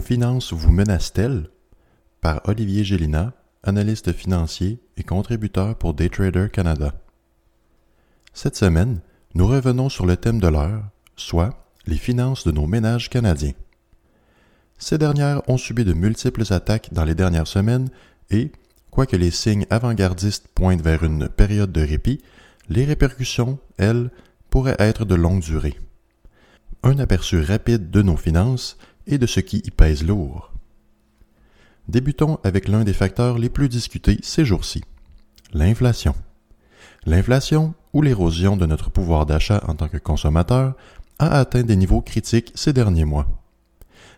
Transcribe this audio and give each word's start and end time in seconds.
Finances 0.00 0.52
vous 0.52 0.72
menacent-elles? 0.72 1.48
Par 2.20 2.40
Olivier 2.44 2.84
Gélina, 2.84 3.32
analyste 3.62 4.12
financier 4.12 4.80
et 4.96 5.02
contributeur 5.02 5.76
pour 5.76 5.94
Daytrader 5.94 6.48
Canada. 6.52 6.92
Cette 8.32 8.56
semaine, 8.56 9.00
nous 9.34 9.46
revenons 9.46 9.88
sur 9.88 10.06
le 10.06 10.16
thème 10.16 10.40
de 10.40 10.48
l'heure, 10.48 10.84
soit 11.16 11.68
les 11.86 11.96
finances 11.96 12.46
de 12.46 12.52
nos 12.52 12.66
ménages 12.66 13.10
canadiens. 13.10 13.54
Ces 14.78 14.98
dernières 14.98 15.48
ont 15.48 15.58
subi 15.58 15.84
de 15.84 15.92
multiples 15.92 16.52
attaques 16.52 16.88
dans 16.92 17.04
les 17.04 17.14
dernières 17.14 17.46
semaines 17.46 17.88
et, 18.30 18.50
quoique 18.90 19.16
les 19.16 19.30
signes 19.30 19.66
avant-gardistes 19.70 20.48
pointent 20.48 20.82
vers 20.82 21.04
une 21.04 21.28
période 21.28 21.72
de 21.72 21.82
répit, 21.82 22.20
les 22.68 22.84
répercussions, 22.84 23.58
elles, 23.78 24.10
pourraient 24.50 24.76
être 24.78 25.04
de 25.04 25.14
longue 25.14 25.40
durée. 25.40 25.78
Un 26.82 26.98
aperçu 26.98 27.40
rapide 27.40 27.90
de 27.90 28.02
nos 28.02 28.16
finances 28.16 28.76
et 29.06 29.18
de 29.18 29.26
ce 29.26 29.40
qui 29.40 29.58
y 29.58 29.70
pèse 29.70 30.04
lourd. 30.04 30.52
Débutons 31.88 32.38
avec 32.44 32.68
l'un 32.68 32.84
des 32.84 32.92
facteurs 32.92 33.38
les 33.38 33.48
plus 33.48 33.68
discutés 33.68 34.18
ces 34.22 34.44
jours-ci, 34.44 34.82
l'inflation. 35.52 36.14
L'inflation, 37.04 37.74
ou 37.92 38.02
l'érosion 38.02 38.56
de 38.56 38.66
notre 38.66 38.90
pouvoir 38.90 39.26
d'achat 39.26 39.62
en 39.66 39.74
tant 39.74 39.88
que 39.88 39.98
consommateur, 39.98 40.74
a 41.18 41.38
atteint 41.38 41.62
des 41.62 41.76
niveaux 41.76 42.00
critiques 42.00 42.52
ces 42.54 42.72
derniers 42.72 43.04
mois. 43.04 43.26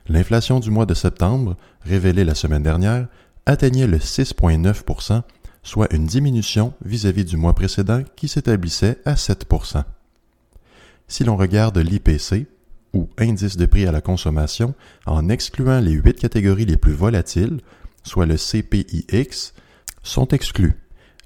L'inflation 0.06 0.60
du 0.60 0.70
mois 0.70 0.86
de 0.86 0.94
septembre, 0.94 1.56
révélée 1.82 2.24
la 2.24 2.34
semaine 2.34 2.62
dernière, 2.62 3.08
atteignait 3.46 3.86
le 3.86 3.98
6,9 3.98 5.22
soit 5.62 5.92
une 5.94 6.06
diminution 6.06 6.74
vis-à-vis 6.84 7.24
du 7.24 7.38
mois 7.38 7.54
précédent 7.54 8.02
qui 8.16 8.28
s'établissait 8.28 8.98
à 9.06 9.16
7 9.16 9.46
Si 11.08 11.24
l'on 11.24 11.36
regarde 11.36 11.78
l'IPC, 11.78 12.46
ou 12.94 13.08
indice 13.18 13.56
de 13.56 13.66
prix 13.66 13.86
à 13.86 13.92
la 13.92 14.00
consommation, 14.00 14.74
en 15.04 15.28
excluant 15.28 15.80
les 15.80 15.92
huit 15.92 16.18
catégories 16.18 16.64
les 16.64 16.76
plus 16.76 16.92
volatiles, 16.92 17.60
soit 18.02 18.26
le 18.26 18.36
CPIX, 18.36 19.52
sont 20.02 20.28
exclus. 20.28 20.74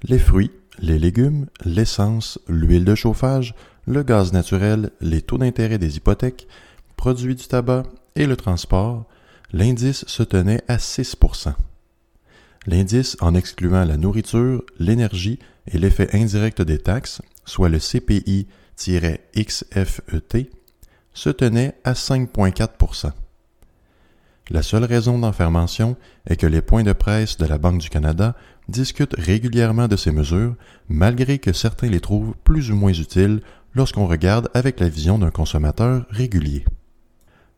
Les 0.03 0.19
fruits, 0.19 0.51
les 0.79 0.99
légumes, 0.99 1.45
l'essence, 1.63 2.39
l'huile 2.47 2.85
de 2.85 2.95
chauffage, 2.95 3.53
le 3.85 4.03
gaz 4.03 4.33
naturel, 4.33 4.91
les 5.01 5.21
taux 5.21 5.37
d'intérêt 5.37 5.77
des 5.77 5.97
hypothèques, 5.97 6.47
produits 6.95 7.35
du 7.35 7.47
tabac 7.47 7.83
et 8.15 8.25
le 8.25 8.35
transport, 8.35 9.05
l'indice 9.53 10.05
se 10.07 10.23
tenait 10.23 10.61
à 10.67 10.77
6% 10.77 11.53
L'indice 12.67 13.15
en 13.21 13.35
excluant 13.35 13.85
la 13.85 13.97
nourriture, 13.97 14.63
l'énergie 14.79 15.39
et 15.67 15.77
l'effet 15.77 16.09
indirect 16.13 16.61
des 16.61 16.77
taxes, 16.77 17.21
soit 17.45 17.69
le 17.69 17.79
CPI-XFET, 17.79 18.47
se 21.13 21.29
tenait 21.29 21.75
à 21.83 21.93
5,4% 21.93 23.11
La 24.49 24.61
seule 24.61 24.85
raison 24.85 25.19
d'en 25.19 25.31
faire 25.31 25.51
mention 25.51 25.97
est 26.27 26.35
que 26.35 26.47
les 26.47 26.61
points 26.61 26.83
de 26.83 26.93
presse 26.93 27.37
de 27.37 27.45
la 27.45 27.57
Banque 27.57 27.79
du 27.79 27.89
Canada 27.89 28.35
discutent 28.67 29.15
régulièrement 29.17 29.87
de 29.87 29.95
ces 29.95 30.11
mesures, 30.11 30.55
malgré 30.87 31.39
que 31.39 31.53
certains 31.53 31.89
les 31.89 31.99
trouvent 31.99 32.35
plus 32.43 32.71
ou 32.71 32.75
moins 32.75 32.93
utiles 32.93 33.41
lorsqu'on 33.73 34.07
regarde 34.07 34.49
avec 34.53 34.79
la 34.79 34.89
vision 34.89 35.19
d'un 35.19 35.31
consommateur 35.31 36.05
régulier. 36.09 36.65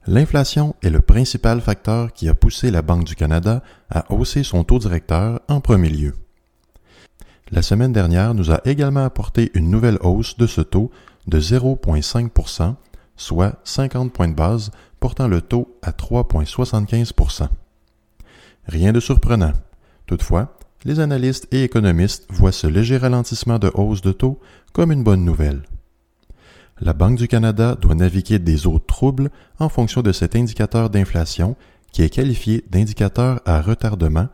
L'inflation 0.08 0.76
est 0.82 0.90
le 0.90 1.02
principal 1.02 1.62
facteur 1.62 2.12
qui 2.12 2.28
a 2.28 2.34
poussé 2.34 2.72
la 2.72 2.82
Banque 2.82 3.04
du 3.04 3.16
Canada 3.16 3.62
à 3.90 4.12
hausser 4.12 4.44
son 4.44 4.64
taux 4.64 4.80
directeur 4.80 5.42
en 5.48 5.62
premier 5.62 5.90
lieu. 5.90 6.14
La 7.52 7.62
semaine 7.62 7.94
dernière 7.94 8.34
nous 8.34 8.52
a 8.52 8.62
également 8.66 9.04
apporté 9.04 9.52
une 9.54 9.70
nouvelle 9.70 10.00
hausse 10.02 10.38
de 10.38 10.48
ce 10.48 10.62
taux 10.62 10.90
de 11.28 11.40
0,5 11.40 12.30
soit 13.16 13.60
50 13.64 14.12
points 14.12 14.28
de 14.28 14.34
base, 14.34 14.72
portant 15.00 15.28
le 15.28 15.42
taux 15.42 15.78
à 15.82 15.92
3,75% 15.92 17.48
Rien 18.68 18.94
de 18.94 19.00
surprenant. 19.00 19.54
Toutefois, 20.06 20.58
les 20.84 21.00
analystes 21.00 21.48
et 21.52 21.64
économistes 21.64 22.26
voient 22.30 22.52
ce 22.52 22.68
léger 22.68 22.98
ralentissement 22.98 23.60
de 23.60 23.72
hausse 23.74 24.02
de 24.02 24.12
taux 24.12 24.40
comme 24.74 24.92
une 24.92 25.04
bonne 25.04 25.26
nouvelle 25.26 25.64
la 26.82 26.94
Banque 26.94 27.18
du 27.18 27.28
Canada 27.28 27.78
doit 27.80 27.96
naviguer 27.96 28.40
des 28.40 28.66
eaux 28.66 28.80
troubles 28.80 29.30
en 29.60 29.70
fonction 29.70 30.02
de 30.02 30.12
cet 30.12 30.36
indicateur 30.36 30.90
d'inflation 30.90 31.56
qui 31.92 32.02
est 32.02 32.10
qualifié 32.10 32.66
d'indicateur 32.70 33.40
à 33.46 33.62
retardement 33.62 34.28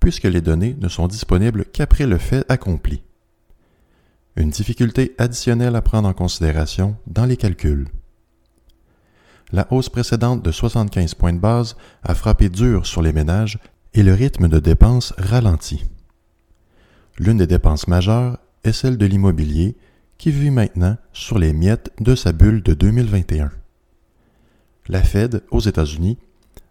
puisque 0.00 0.24
les 0.24 0.42
données 0.42 0.76
ne 0.80 0.88
sont 0.88 1.08
disponibles 1.08 1.64
qu'après 1.64 2.06
le 2.06 2.18
fait 2.18 2.44
accompli. 2.50 3.02
Une 4.36 4.50
difficulté 4.50 5.14
additionnelle 5.16 5.76
à 5.76 5.82
prendre 5.82 6.08
en 6.08 6.12
considération 6.12 6.96
dans 7.06 7.24
les 7.24 7.38
calculs. 7.38 7.88
La 9.54 9.68
hausse 9.70 9.88
précédente 9.88 10.42
de 10.42 10.50
75 10.50 11.14
points 11.14 11.32
de 11.32 11.38
base 11.38 11.76
a 12.02 12.16
frappé 12.16 12.48
dur 12.48 12.88
sur 12.88 13.02
les 13.02 13.12
ménages 13.12 13.60
et 13.92 14.02
le 14.02 14.12
rythme 14.12 14.48
de 14.48 14.58
dépenses 14.58 15.14
ralentit. 15.16 15.84
L'une 17.20 17.36
des 17.36 17.46
dépenses 17.46 17.86
majeures 17.86 18.38
est 18.64 18.72
celle 18.72 18.98
de 18.98 19.06
l'immobilier 19.06 19.76
qui 20.18 20.32
vit 20.32 20.50
maintenant 20.50 20.96
sur 21.12 21.38
les 21.38 21.52
miettes 21.52 21.92
de 22.00 22.16
sa 22.16 22.32
bulle 22.32 22.64
de 22.64 22.74
2021. 22.74 23.52
La 24.88 25.04
Fed, 25.04 25.44
aux 25.52 25.60
États-Unis, 25.60 26.18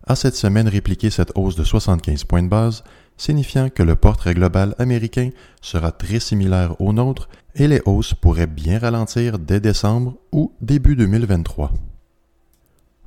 a 0.06 0.18
cette 0.18 0.36
semaine 0.36 0.68
répliqué 0.68 1.10
cette 1.10 1.32
hausse 1.36 1.56
de 1.56 1.64
75 1.64 2.26
points 2.26 2.44
de 2.44 2.50
base, 2.50 2.84
signifiant 3.16 3.70
que 3.70 3.84
le 3.84 3.96
portrait 3.96 4.34
global 4.34 4.76
américain 4.78 5.30
sera 5.62 5.94
très 5.94 6.20
similaire 6.20 6.82
au 6.82 6.92
nôtre 6.92 7.30
et 7.56 7.70
les 7.70 7.82
hausses 7.86 8.14
pourraient 8.14 8.46
bien 8.46 8.78
ralentir 8.78 9.40
dès 9.40 9.62
décembre 9.62 10.18
ou 10.34 10.52
début 10.60 10.98
2023. 10.98 11.72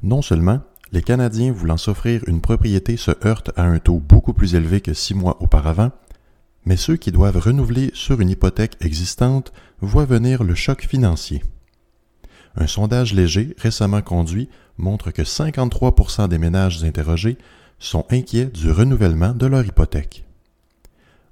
Non 0.07 0.23
seulement 0.23 0.61
les 0.93 1.03
Canadiens 1.03 1.51
voulant 1.51 1.77
s'offrir 1.77 2.23
une 2.29 2.41
propriété 2.41 2.97
se 2.97 3.11
heurtent 3.27 3.51
à 3.57 3.65
un 3.65 3.81
taux 3.81 3.99
beaucoup 3.99 4.35
plus 4.35 4.55
élevé 4.55 4.81
que 4.81 4.95
six 4.95 5.15
mois 5.15 5.43
auparavant, 5.43 5.91
mais 6.65 6.77
ceux 6.77 6.97
qui 6.97 7.11
doivent 7.11 7.39
renouveler 7.39 7.91
sur 7.93 8.21
une 8.21 8.31
hypothèque 8.31 8.77
existante 8.81 9.53
voient 9.81 10.05
venir 10.05 10.45
le 10.45 10.55
choc 10.55 10.87
financier. 10.87 11.43
Un 12.55 12.69
sondage 12.69 13.15
léger 13.15 13.57
récemment 13.59 14.01
conduit 14.01 14.49
montre 14.79 15.11
que 15.11 15.25
53 15.25 16.29
des 16.29 16.39
ménages 16.39 16.85
interrogés 16.85 17.37
sont 17.81 18.07
inquiets 18.09 18.47
du 18.47 18.71
renouvellement 18.71 19.35
de 19.35 19.47
leur 19.47 19.67
hypothèque. 19.67 20.25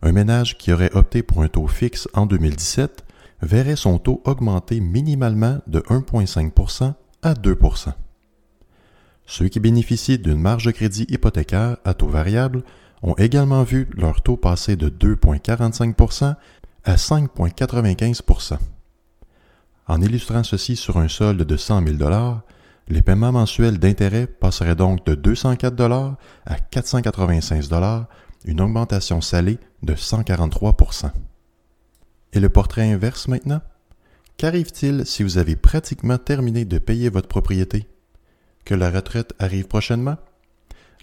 Un 0.02 0.10
ménage 0.10 0.58
qui 0.58 0.72
aurait 0.72 0.94
opté 0.96 1.22
pour 1.22 1.44
un 1.44 1.48
taux 1.48 1.68
fixe 1.68 2.08
en 2.12 2.26
2017 2.26 3.04
verrait 3.40 3.76
son 3.76 3.98
taux 4.00 4.20
augmenter 4.24 4.80
minimalement 4.80 5.60
de 5.68 5.78
1,5 5.78 6.94
à 7.22 7.34
2 7.34 7.56
Ceux 9.26 9.48
qui 9.48 9.60
bénéficient 9.60 10.18
d'une 10.18 10.40
marge 10.40 10.66
de 10.66 10.70
crédit 10.70 11.06
hypothécaire 11.08 11.78
à 11.84 11.94
taux 11.94 12.08
variable 12.08 12.62
ont 13.02 13.14
également 13.14 13.62
vu 13.62 13.88
leur 13.96 14.22
taux 14.22 14.36
passer 14.36 14.76
de 14.76 14.88
2,45% 14.88 16.36
à 16.84 16.94
5,95% 16.96 18.58
En 19.86 20.00
illustrant 20.02 20.42
ceci 20.42 20.76
sur 20.76 20.98
un 20.98 21.08
solde 21.08 21.42
de 21.42 21.56
100 21.56 21.86
000 21.86 21.98
les 22.88 23.00
paiements 23.00 23.32
mensuels 23.32 23.78
d'intérêt 23.78 24.26
passeraient 24.26 24.76
donc 24.76 25.06
de 25.06 25.14
204 25.14 26.16
à 26.44 26.58
495 26.58 27.70
une 28.44 28.60
augmentation 28.60 29.22
salée 29.22 29.58
de 29.82 29.94
143% 29.94 31.10
Et 32.34 32.40
le 32.40 32.48
portrait 32.50 32.92
inverse 32.92 33.28
maintenant? 33.28 33.62
Qu'arrive-t-il 34.36 35.06
si 35.06 35.22
vous 35.22 35.38
avez 35.38 35.56
pratiquement 35.56 36.18
terminé 36.18 36.64
de 36.66 36.78
payer 36.78 37.08
votre 37.08 37.28
propriété? 37.28 37.86
Que 38.64 38.74
la 38.74 38.90
retraite 38.90 39.34
arrive 39.38 39.66
prochainement? 39.66 40.16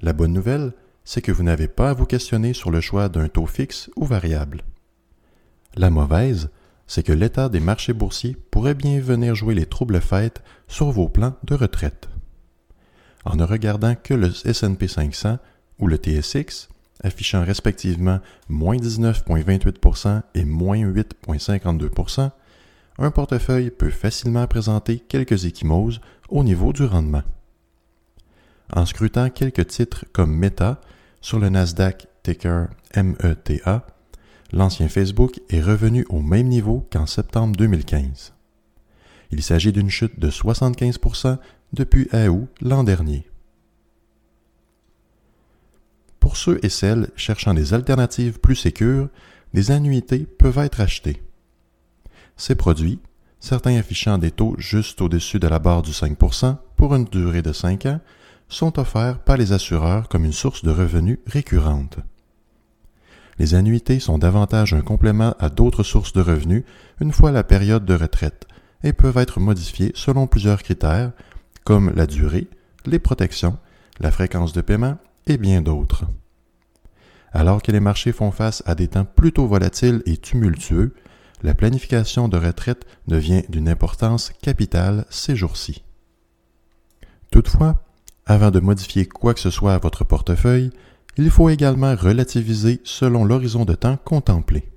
La 0.02 0.13
bonne 0.13 0.34
nouvelle, 0.34 0.74
c'est 1.04 1.22
que 1.22 1.31
vous 1.31 1.44
n'avez 1.44 1.68
pas 1.68 1.92
à 1.92 1.94
vous 1.94 2.06
questionner 2.06 2.54
sur 2.54 2.72
le 2.72 2.81
choix 2.81 3.08
d'un 3.08 3.28
taux 3.28 3.46
fixe 3.46 3.90
ou 3.96 4.06
variable. 4.06 4.63
La 5.75 5.90
mauvaise, 5.90 6.50
c'est 6.88 7.04
que 7.04 7.13
l'état 7.13 7.50
des 7.50 7.60
marchés 7.60 7.94
boursiers 7.94 8.36
pourrait 8.50 8.74
bien 8.74 9.00
venir 9.00 9.36
jouer 9.36 9.54
les 9.54 9.66
troubles 9.66 10.02
fêtes 10.02 10.42
sur 10.68 10.92
vos 10.92 11.08
plans 11.08 11.36
de 11.44 11.54
retraite. 11.54 12.10
En 13.25 13.36
ne 13.36 13.44
regardant 13.44 13.96
que 13.96 14.16
le 14.16 14.31
S&P 14.46 14.88
500 14.88 15.38
ou 15.80 15.88
le 15.88 15.98
TSX, 15.98 16.68
affichant 17.04 17.46
respectivement 17.46 18.19
moins 18.50 18.78
19,28% 18.78 20.24
et 20.34 20.46
moins 20.46 20.80
8,52%, 20.80 22.31
un 22.98 23.12
portefeuille 23.12 23.69
peut 23.69 23.90
facilement 23.90 24.48
présenter 24.48 25.00
quelques 25.00 25.46
échymoses 25.46 26.02
au 26.30 26.44
niveau 26.44 26.74
du 26.74 26.84
rendement. 26.84 27.24
En 28.73 28.85
scrutant 28.85 29.29
quelques 29.29 29.68
titres 29.68 30.06
comme 30.13 30.35
Meta 30.35 30.81
sur 31.21 31.39
le 31.39 31.50
Nasdaq 31.50 32.07
ticker 32.23 32.68
META, 32.95 33.85
l'ancien 34.51 34.88
Facebook 34.88 35.39
est 35.50 35.62
revenu 35.62 36.06
au 36.09 36.21
même 36.21 36.47
niveau 36.47 36.88
qu'en 36.91 37.06
septembre 37.06 37.56
2015. 37.56 38.33
Il 39.31 39.41
s'agit 39.41 39.71
d'une 39.71 39.89
chute 39.89 40.19
de 40.19 40.29
75% 40.29 41.38
depuis 41.73 42.07
août 42.13 42.50
l'an 42.62 42.83
dernier. 42.83 43.27
Pour 46.19 46.38
ceux 46.38 46.59
et 46.63 46.69
celles 46.69 47.09
cherchant 47.15 47.53
des 47.53 47.73
alternatives 47.73 48.39
plus 48.39 48.56
sécures, 48.56 49.09
des 49.53 49.71
annuités 49.71 50.25
peuvent 50.25 50.59
être 50.59 50.81
achetées. 50.81 51.21
Ces 52.38 52.56
produits, 52.56 53.00
certains 53.39 53.77
affichant 53.77 54.18
des 54.18 54.31
taux 54.31 54.56
juste 54.57 55.01
au-dessus 55.01 55.39
de 55.39 55.47
la 55.47 55.59
barre 55.59 55.81
du 55.81 55.91
5% 55.91 56.57
pour 56.75 56.95
une 56.95 57.06
durée 57.06 57.41
de 57.41 57.53
5 57.53 57.85
ans, 57.85 58.00
sont 58.51 58.80
offerts 58.80 59.19
par 59.19 59.38
les 59.38 59.53
assureurs 59.53 60.09
comme 60.09 60.25
une 60.25 60.33
source 60.33 60.63
de 60.63 60.71
revenus 60.71 61.19
récurrente. 61.25 61.98
Les 63.39 63.56
annuités 63.56 64.00
sont 64.00 64.18
davantage 64.18 64.74
un 64.74 64.81
complément 64.81 65.33
à 65.39 65.50
d'autres 65.50 65.83
sources 65.83 66.13
de 66.13 66.21
revenus 66.21 66.63
une 67.00 67.13
fois 67.13 67.31
la 67.31 67.44
période 67.44 67.86
de 67.86 67.95
retraite 67.95 68.45
et 68.83 68.94
peuvent 68.94 69.18
être 69.18 69.39
modifiées 69.39 69.94
selon 69.95 70.27
plusieurs 70.27 70.62
critères 70.62 71.12
comme 71.63 71.92
la 71.95 72.06
durée, 72.06 72.50
les 72.86 73.00
protections, 73.00 73.57
la 74.00 74.12
fréquence 74.12 74.54
de 74.54 74.62
paiement 74.62 74.97
et 75.27 75.38
bien 75.38 75.62
d'autres. 75.62 76.06
Alors 77.31 77.62
que 77.62 77.71
les 77.71 77.80
marchés 77.80 78.12
font 78.12 78.31
face 78.31 78.62
à 78.65 78.75
des 78.75 78.89
temps 78.89 79.06
plutôt 79.06 79.47
volatiles 79.47 80.04
et 80.06 80.18
tumultueux, 80.18 80.94
la 81.42 81.54
planification 81.54 82.27
de 82.27 82.38
retraite 82.38 82.86
devient 83.07 83.44
d'une 83.47 83.69
importance 83.69 84.33
capitale 84.42 85.06
ces 85.09 85.36
jours-ci. 85.36 85.83
Toutefois, 87.31 87.81
avant 88.25 88.51
de 88.51 88.59
modifier 88.59 89.06
quoi 89.06 89.33
que 89.33 89.39
ce 89.39 89.50
soit 89.50 89.73
à 89.73 89.79
votre 89.79 90.03
portefeuille, 90.03 90.71
il 91.18 91.29
faut 91.29 91.50
également 91.50 91.95
relativiser 91.95 92.79
selon 92.83 93.25
l'horizon 93.25 93.65
de 93.65 93.73
temps 93.73 93.97
contemplé. 93.97 94.69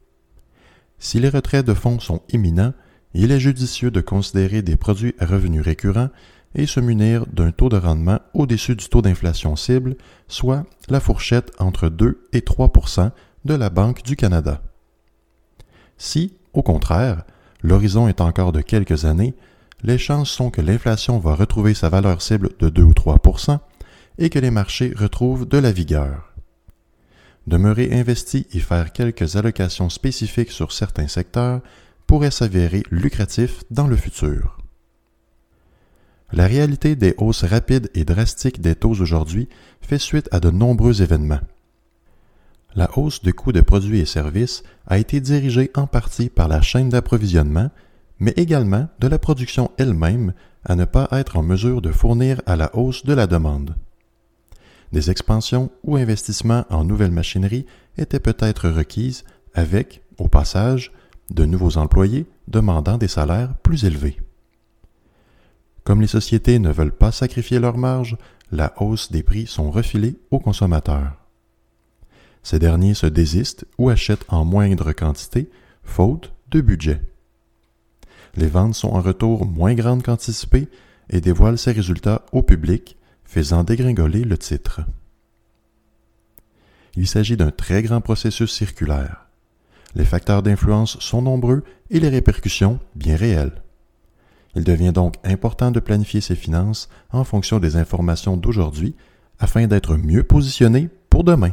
Si 0.99 1.21
les 1.21 1.29
retraits 1.29 1.67
de 1.67 1.75
fonds 1.75 2.01
sont 2.01 2.23
imminents, 2.31 2.73
il 3.13 3.31
est 3.31 3.41
judicieux 3.41 3.91
de 3.91 4.01
considérer 4.01 4.63
des 4.63 4.77
produits 4.77 5.15
à 5.19 5.27
revenus 5.27 5.63
récurrents 5.63 6.09
et 6.55 6.67
se 6.67 6.81
munir 6.81 7.27
d'un 7.27 7.53
taux 7.53 7.69
de 7.69 7.77
rendement 7.77 8.21
au-dessus 8.33 8.77
du 8.77 8.89
taux 8.89 9.03
d'inflation 9.03 9.57
cible, 9.57 9.97
soit 10.29 10.65
la 10.89 11.01
fourchette 11.01 11.53
entre 11.59 11.89
2 11.89 12.27
et 12.33 12.41
3% 12.41 13.11
de 13.45 13.55
la 13.55 13.71
Banque 13.71 14.03
du 14.03 14.17
Canada. 14.17 14.63
Si, 15.99 16.37
au 16.53 16.63
contraire, 16.63 17.25
l'horizon 17.63 18.09
est 18.09 18.21
encore 18.21 18.53
de 18.53 18.61
quelques 18.61 19.05
années, 19.05 19.35
les 19.83 19.99
chances 19.99 20.31
sont 20.31 20.51
que 20.51 20.61
l'inflation 20.61 21.19
va 21.19 21.35
retrouver 21.35 21.75
sa 21.75 21.89
valeur 21.89 22.23
cible 22.23 22.51
de 22.59 22.69
2 22.69 22.83
ou 22.83 22.93
3% 22.93 23.59
et 24.19 24.31
que 24.31 24.39
les 24.39 24.51
marchés 24.51 24.93
retrouvent 24.97 25.47
de 25.47 25.59
la 25.59 25.73
vigueur. 25.73 26.33
Demeurer 27.47 27.93
investi 27.93 28.47
et 28.53 28.61
faire 28.61 28.93
quelques 28.93 29.37
allocations 29.37 29.91
spécifiques 29.91 30.51
sur 30.51 30.73
certains 30.73 31.09
secteurs 31.09 31.61
pourrait 32.07 32.31
s'avérer 32.31 32.83
lucratif 32.91 33.65
dans 33.71 33.87
le 33.87 33.97
futur. 33.97 34.59
La 36.33 36.47
réalité 36.47 36.97
des 36.97 37.15
hausses 37.19 37.45
rapides 37.45 37.91
et 37.95 38.05
drastiques 38.05 38.61
des 38.61 38.75
taux 38.75 39.01
aujourd'hui 39.01 39.49
fait 39.83 39.99
suite 39.99 40.29
à 40.33 40.41
de 40.41 40.51
nombreux 40.51 41.03
événements. 41.03 41.41
La 42.75 42.91
hausse 42.99 43.23
de 43.23 43.31
coûts 43.31 43.53
de 43.53 43.61
produits 43.61 44.01
et 44.01 44.07
services 44.07 44.65
a 44.87 44.99
été 44.99 45.21
dirigée 45.21 45.71
en 45.77 45.87
partie 45.87 46.29
par 46.29 46.49
la 46.49 46.61
chaîne 46.61 46.89
d'approvisionnement, 46.89 47.71
mais 48.19 48.33
également 48.37 48.89
de 48.99 49.09
la 49.09 49.19
production 49.19 49.71
elle-même 49.79 50.33
à 50.65 50.77
ne 50.77 50.85
pas 50.85 51.09
être 51.13 51.37
en 51.37 51.43
mesure 51.43 51.83
de 51.83 51.93
fournir 51.93 52.41
à 52.47 52.57
la 52.57 52.75
hausse 52.77 53.05
de 53.05 53.13
la 53.13 53.27
demande. 53.27 53.75
Des 54.93 55.11
expansions 55.11 55.71
ou 55.83 55.97
investissements 55.97 56.65
en 56.71 56.85
nouvelles 56.85 57.11
machineries 57.11 57.67
étaient 57.99 58.21
peut-être 58.21 58.69
requises 58.69 59.25
avec, 59.55 60.03
au 60.19 60.29
passage, 60.29 60.93
de 61.31 61.45
nouveaux 61.45 61.79
employés 61.79 62.27
demandant 62.49 62.99
des 62.99 63.09
salaires 63.09 63.57
plus 63.59 63.85
élevés. 63.85 64.21
Comme 65.83 66.01
les 66.01 66.07
sociétés 66.07 66.59
ne 66.59 66.71
veulent 66.71 66.97
pas 66.97 67.13
sacrifier 67.13 67.59
leurs 67.59 67.77
marges, 67.77 68.17
la 68.53 68.73
hausse 68.81 69.11
des 69.11 69.23
prix 69.23 69.47
sont 69.47 69.71
refilés 69.71 70.17
aux 70.31 70.39
consommateurs. 70.39 71.13
Ces 72.43 72.59
derniers 72.59 72.95
se 72.95 73.07
désistent 73.07 73.65
ou 73.79 73.89
achètent 73.89 74.27
en 74.29 74.45
moindre 74.45 74.93
quantité, 74.93 75.51
faute 75.83 76.33
de 76.51 76.61
budget. 76.61 77.01
Les 78.37 78.49
ventes 78.49 78.75
sont 78.75 78.89
en 78.89 79.01
retour 79.01 79.47
moins 79.47 79.75
grandes 79.75 80.03
qu'anticipées 80.03 80.69
et 81.11 81.21
dévoilent 81.21 81.59
ces 81.59 81.73
résultats 81.73 82.25
au 82.33 82.43
public, 82.43 82.97
faisant 83.25 83.65
dégringoler 83.65 84.25
le 84.25 84.39
titre. 84.39 84.81
Il 86.97 87.07
s'agit 87.07 87.37
d'un 87.37 87.51
très 87.51 87.83
grand 87.83 88.01
processus 88.01 88.53
circulaire. 88.53 89.27
Les 89.95 90.05
facteurs 90.05 90.43
d'influence 90.43 90.99
sont 91.01 91.23
nombreux 91.23 91.63
et 91.91 92.01
les 92.01 92.09
répercussions 92.09 92.81
bien 92.95 93.17
réelles. 93.17 93.63
Il 94.57 94.65
devient 94.65 94.93
donc 94.93 95.15
important 95.25 95.71
de 95.71 95.81
planifier 95.81 96.21
ses 96.21 96.37
finances 96.37 96.89
en 97.11 97.25
fonction 97.25 97.59
des 97.59 97.77
informations 97.77 98.37
d'aujourd'hui 98.37 98.95
afin 99.39 99.67
d'être 99.67 99.97
mieux 99.97 100.23
positionné 100.23 100.89
pour 101.11 101.25
demain. 101.25 101.53